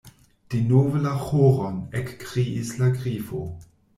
"Denove 0.53 1.01
la 1.03 1.11
ĥoron," 1.25 1.77
ekkriis 2.01 2.75
la 2.81 2.91
Grifo. 2.99 3.45